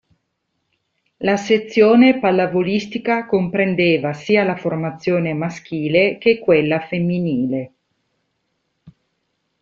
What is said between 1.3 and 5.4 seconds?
sezione pallavolistica comprendeva sia la formazione